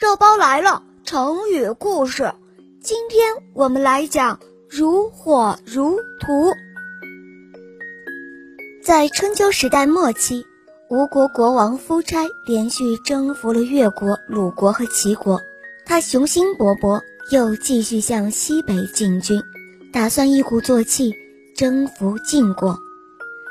[0.00, 2.32] 肉包来了，成语故事。
[2.82, 6.54] 今天我们来讲“如火如荼”。
[8.82, 10.46] 在春秋时代末期，
[10.88, 15.38] 吴国国王夫差连续征服了越国、鲁国和齐国，
[15.84, 19.42] 他雄心勃勃，又继续向西北进军，
[19.92, 21.12] 打算一鼓作气
[21.54, 22.78] 征服晋国。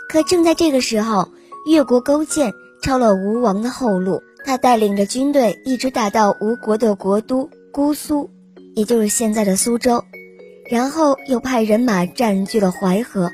[0.10, 1.30] 可正在这个时候，
[1.68, 4.24] 越国勾践抄了吴王的后路。
[4.50, 8.32] 他带领着军队一直打到吴国的国都姑苏，
[8.76, 10.04] 也就是现在的苏州，
[10.72, 13.30] 然后又派人马占据了淮河，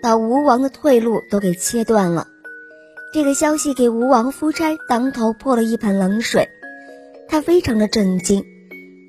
[0.00, 2.28] 把吴王的退路都给切断了。
[3.12, 6.48] 这个消息给吴王夫差当头泼了一盆冷水，
[7.26, 8.44] 他非常的震惊，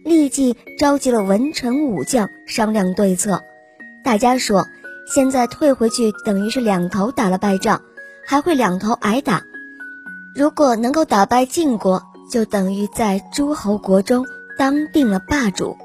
[0.03, 3.43] 立即召集了文臣武将商量对策。
[4.03, 4.65] 大家说，
[5.05, 7.83] 现在退回去等于是两头打了败仗，
[8.25, 9.43] 还会两头挨打。
[10.35, 14.25] 如果能够打败晋国，就等于在诸侯国中
[14.57, 15.77] 当定了霸主，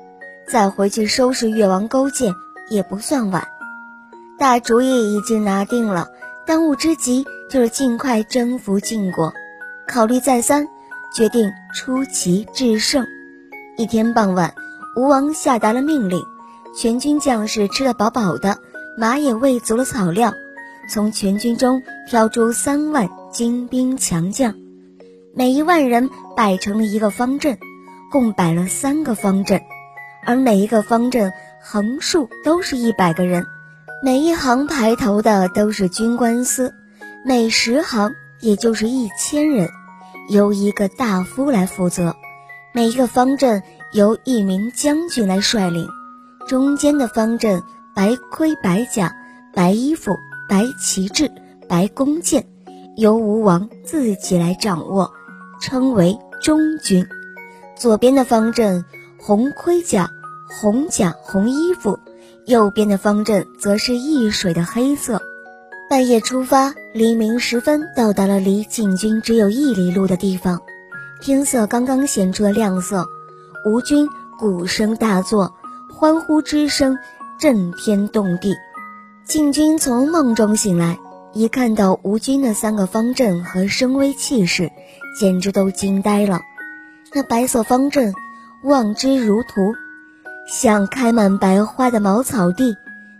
[0.49, 2.35] 再回去收拾越王勾践
[2.69, 3.47] 也不算晚。
[4.41, 6.09] 大主意已经拿定了，
[6.49, 9.33] 当务之急就是尽快征服晋国。
[9.87, 10.67] 考虑再三，
[11.15, 13.07] 决定出奇制胜。
[13.77, 14.53] 一天傍晚，
[14.97, 16.21] 吴王下达了命令，
[16.77, 18.59] 全军将士吃得饱饱的，
[18.99, 20.35] 马也喂足了草料。
[20.89, 24.55] 从全军中挑出三万精兵强将，
[25.35, 27.59] 每一万人摆成了一个方阵，
[28.11, 29.61] 共摆了三个方阵，
[30.27, 33.47] 而每一个方阵横竖都是一百个人，
[34.03, 36.75] 每一行排头的都是军官司，
[37.25, 39.69] 每十行也就是一千人，
[40.29, 42.17] 由一个大夫来负责，
[42.75, 45.87] 每一个方阵由一名将军来率领，
[46.49, 47.63] 中间的方阵
[47.95, 49.15] 白盔白甲
[49.55, 50.17] 白衣服。
[50.49, 51.31] 白旗帜、
[51.69, 52.45] 白弓箭，
[53.01, 55.11] 由吴王自己来掌握，
[55.59, 57.07] 称为中军。
[57.75, 58.85] 左边的方阵
[59.19, 60.11] 红盔甲、
[60.51, 61.99] 红甲、红衣服，
[62.45, 65.23] 右边的方阵则是易水的黑色。
[65.89, 70.61] 半夜出发，黎明时分到达了离晋军只有一里路的地方。
[71.23, 73.07] 天色刚刚显出了亮色，
[73.65, 74.07] 吴军
[74.39, 75.55] 鼓声大作，
[75.91, 76.99] 欢呼之声
[77.39, 78.55] 震天动地。
[79.25, 80.99] 晋军从梦中醒来，
[81.33, 84.71] 一看到吴军的三个方阵和声威气势，
[85.19, 86.41] 简直都惊呆了。
[87.15, 88.13] 那白色方阵
[88.65, 89.75] 望之如图，
[90.49, 92.75] 像开满白花的茅草地；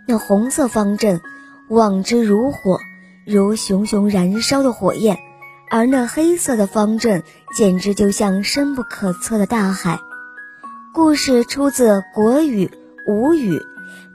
[0.05, 1.21] 那红色方阵
[1.69, 2.79] 望之如火，
[3.25, 5.15] 如熊熊燃烧的火焰；
[5.69, 7.23] 而那黑色的方阵
[7.55, 9.97] 简直就像深不可测的大海。
[10.93, 12.67] 故事出自《国语·
[13.07, 13.57] 吴语》，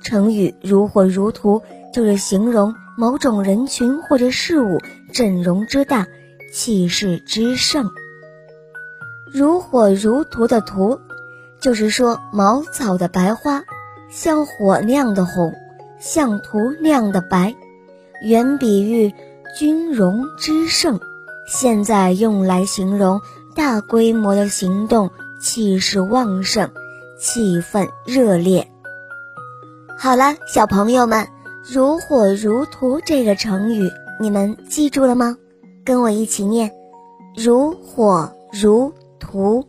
[0.03, 1.63] 成语“如火如荼”。
[1.95, 4.81] 就是形容某种人群或者事物
[5.13, 6.07] 阵容之大，
[6.53, 7.91] 气势之盛。
[9.31, 10.99] 如火如荼的荼，
[11.61, 13.65] 就是说茅草的白花
[14.11, 15.53] 像火那样的红，
[16.01, 17.55] 像荼那样的白，
[18.23, 19.13] 原比喻
[19.59, 20.99] 军容之盛，
[21.47, 23.21] 现在用来形容
[23.55, 26.71] 大规模的行动，气势旺盛，
[27.19, 28.71] 气氛热烈。
[29.99, 31.36] 好了，小朋友们。
[31.69, 33.91] 如火如荼这个成语，
[34.21, 35.37] 你们记住了吗？
[35.85, 36.71] 跟我一起念：
[37.37, 39.65] 如火如荼。